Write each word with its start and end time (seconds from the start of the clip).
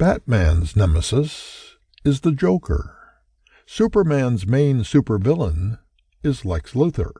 Batman's 0.00 0.74
nemesis 0.76 1.76
is 2.06 2.22
the 2.22 2.32
Joker. 2.32 2.96
Superman's 3.66 4.46
main 4.46 4.78
supervillain 4.78 5.78
is 6.22 6.46
Lex 6.46 6.72
Luthor. 6.72 7.12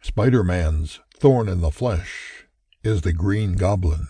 Spider 0.00 0.42
Man's 0.42 0.98
thorn 1.14 1.48
in 1.48 1.60
the 1.60 1.70
flesh 1.70 2.48
is 2.82 3.02
the 3.02 3.12
Green 3.12 3.52
Goblin. 3.52 4.08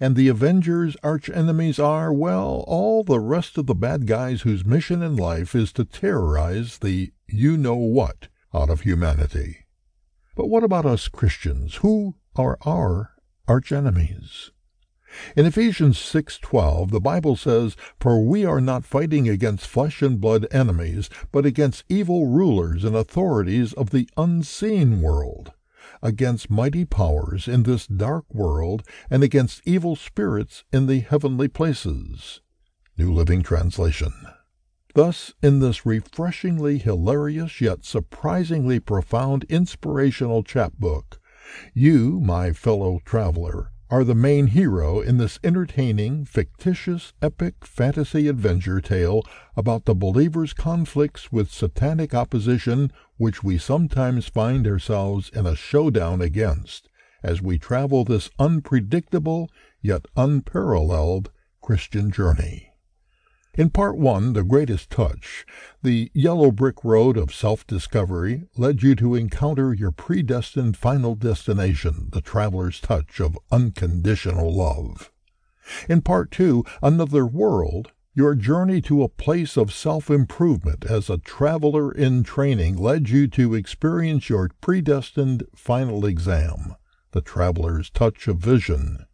And 0.00 0.16
the 0.16 0.28
Avengers' 0.28 0.96
archenemies 1.04 1.78
are, 1.78 2.10
well, 2.10 2.64
all 2.66 3.04
the 3.04 3.20
rest 3.20 3.58
of 3.58 3.66
the 3.66 3.74
bad 3.74 4.06
guys 4.06 4.40
whose 4.40 4.64
mission 4.64 5.02
in 5.02 5.16
life 5.16 5.54
is 5.54 5.74
to 5.74 5.84
terrorize 5.84 6.78
the 6.78 7.12
you 7.28 7.58
know 7.58 7.76
what 7.76 8.28
out 8.54 8.70
of 8.70 8.80
humanity. 8.80 9.66
But 10.34 10.48
what 10.48 10.64
about 10.64 10.86
us 10.86 11.06
Christians? 11.06 11.74
Who 11.76 12.14
are 12.34 12.56
our 12.64 13.10
archenemies? 13.46 14.52
In 15.36 15.44
Ephesians 15.44 15.98
6:12, 15.98 16.90
the 16.90 17.00
Bible 17.00 17.36
says, 17.36 17.76
"For 18.00 18.24
we 18.24 18.46
are 18.46 18.60
not 18.60 18.84
fighting 18.84 19.28
against 19.28 19.66
flesh 19.66 20.00
and 20.00 20.18
blood 20.20 20.46
enemies, 20.50 21.10
but 21.30 21.44
against 21.44 21.84
evil 21.88 22.28
rulers 22.28 22.82
and 22.82 22.96
authorities 22.96 23.74
of 23.74 23.90
the 23.90 24.08
unseen 24.16 25.02
world, 25.02 25.52
against 26.02 26.48
mighty 26.50 26.84
powers 26.84 27.46
in 27.46 27.64
this 27.64 27.86
dark 27.86 28.24
world, 28.32 28.84
and 29.10 29.22
against 29.22 29.60
evil 29.66 29.96
spirits 29.96 30.64
in 30.72 30.86
the 30.86 31.00
heavenly 31.00 31.48
places." 31.48 32.40
New 32.96 33.12
Living 33.12 33.42
Translation. 33.42 34.12
Thus, 34.94 35.34
in 35.42 35.58
this 35.58 35.84
refreshingly 35.84 36.78
hilarious 36.78 37.60
yet 37.60 37.84
surprisingly 37.84 38.80
profound 38.80 39.44
inspirational 39.50 40.42
chapbook, 40.42 41.18
you, 41.74 42.20
my 42.20 42.52
fellow 42.52 43.00
traveler, 43.04 43.71
are 43.92 44.04
the 44.04 44.14
main 44.14 44.46
hero 44.46 45.02
in 45.02 45.18
this 45.18 45.38
entertaining, 45.44 46.24
fictitious, 46.24 47.12
epic 47.20 47.66
fantasy 47.66 48.26
adventure 48.26 48.80
tale 48.80 49.22
about 49.54 49.84
the 49.84 49.94
believer's 49.94 50.54
conflicts 50.54 51.30
with 51.30 51.52
satanic 51.52 52.14
opposition 52.14 52.90
which 53.18 53.44
we 53.44 53.58
sometimes 53.58 54.26
find 54.26 54.66
ourselves 54.66 55.30
in 55.34 55.44
a 55.44 55.54
showdown 55.54 56.22
against 56.22 56.88
as 57.22 57.42
we 57.42 57.58
travel 57.58 58.02
this 58.02 58.30
unpredictable 58.38 59.50
yet 59.82 60.06
unparalleled 60.16 61.30
Christian 61.60 62.10
journey. 62.10 62.71
In 63.54 63.68
Part 63.68 63.98
One, 63.98 64.32
The 64.32 64.44
Greatest 64.44 64.88
Touch, 64.88 65.44
the 65.82 66.10
yellow 66.14 66.50
brick 66.50 66.82
road 66.82 67.18
of 67.18 67.34
self 67.34 67.66
discovery 67.66 68.44
led 68.56 68.82
you 68.82 68.94
to 68.94 69.14
encounter 69.14 69.74
your 69.74 69.90
predestined 69.90 70.74
final 70.74 71.14
destination, 71.14 72.08
the 72.12 72.22
traveler's 72.22 72.80
touch 72.80 73.20
of 73.20 73.38
unconditional 73.50 74.50
love. 74.50 75.12
In 75.86 76.00
Part 76.00 76.30
Two, 76.30 76.64
Another 76.82 77.26
World, 77.26 77.92
your 78.14 78.34
journey 78.34 78.80
to 78.80 79.02
a 79.02 79.10
place 79.10 79.58
of 79.58 79.70
self 79.70 80.08
improvement 80.08 80.86
as 80.86 81.10
a 81.10 81.18
traveler 81.18 81.92
in 81.92 82.22
training 82.22 82.76
led 82.76 83.10
you 83.10 83.28
to 83.28 83.54
experience 83.54 84.30
your 84.30 84.48
predestined 84.62 85.42
final 85.54 86.06
exam, 86.06 86.74
the 87.10 87.20
traveler's 87.20 87.90
touch 87.90 88.28
of 88.28 88.38
vision. 88.38 89.04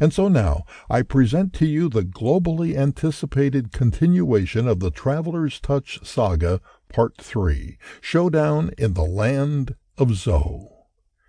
And 0.00 0.12
so 0.12 0.28
now 0.28 0.64
I 0.88 1.02
present 1.02 1.52
to 1.54 1.66
you 1.66 1.88
the 1.88 2.02
globally 2.02 2.76
anticipated 2.76 3.72
continuation 3.72 4.66
of 4.66 4.80
the 4.80 4.90
Traveler's 4.90 5.60
Touch 5.60 6.00
Saga, 6.02 6.60
Part 6.88 7.18
3 7.18 7.78
Showdown 8.00 8.70
in 8.78 8.94
the 8.94 9.04
Land 9.04 9.76
of 9.98 10.14
Zo. 10.14 10.68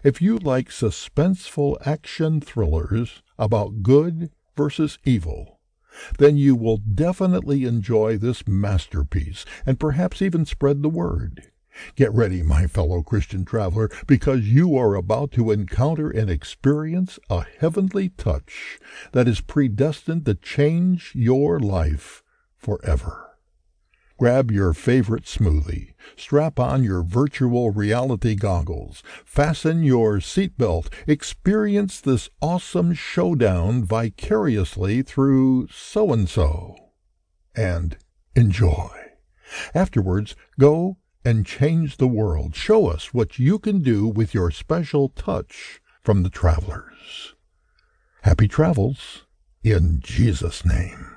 If 0.03 0.21
you 0.21 0.37
like 0.37 0.69
suspenseful 0.69 1.77
action 1.85 2.41
thrillers 2.41 3.21
about 3.37 3.83
good 3.83 4.31
versus 4.55 4.97
evil, 5.05 5.59
then 6.17 6.35
you 6.35 6.55
will 6.55 6.77
definitely 6.77 7.65
enjoy 7.65 8.17
this 8.17 8.47
masterpiece 8.47 9.45
and 9.65 9.79
perhaps 9.79 10.21
even 10.21 10.45
spread 10.45 10.81
the 10.81 10.89
word. 10.89 11.52
Get 11.95 12.13
ready, 12.13 12.43
my 12.43 12.67
fellow 12.67 13.01
Christian 13.01 13.45
traveler, 13.45 13.89
because 14.07 14.47
you 14.47 14.77
are 14.77 14.95
about 14.95 15.31
to 15.33 15.51
encounter 15.51 16.09
and 16.09 16.29
experience 16.29 17.19
a 17.29 17.45
heavenly 17.59 18.09
touch 18.09 18.79
that 19.11 19.27
is 19.27 19.41
predestined 19.41 20.25
to 20.25 20.35
change 20.35 21.11
your 21.15 21.59
life 21.59 22.23
forever. 22.57 23.33
Grab 24.19 24.51
your 24.51 24.73
favorite 24.73 25.25
smoothie, 25.25 25.95
strap 26.15 26.59
on 26.59 26.83
your 26.83 27.01
virtual 27.03 27.71
reality 27.71 28.35
goggles, 28.35 29.01
fasten 29.25 29.83
your 29.83 30.19
seatbelt, 30.19 30.87
experience 31.07 31.99
this 31.99 32.29
awesome 32.41 32.93
showdown 32.93 33.83
vicariously 33.83 35.01
through 35.01 35.67
so 35.71 36.13
and 36.13 36.29
so, 36.29 36.75
and 37.55 37.97
enjoy. 38.35 38.89
Afterwards, 39.73 40.35
go 40.59 40.97
and 41.25 41.45
change 41.45 41.97
the 41.97 42.07
world. 42.07 42.55
Show 42.55 42.87
us 42.87 43.13
what 43.13 43.39
you 43.39 43.59
can 43.59 43.81
do 43.81 44.07
with 44.07 44.33
your 44.33 44.51
special 44.51 45.09
touch 45.09 45.81
from 46.01 46.23
the 46.23 46.29
travelers. 46.29 47.33
Happy 48.23 48.47
travels 48.47 49.25
in 49.63 49.99
Jesus' 50.01 50.65
name. 50.65 51.12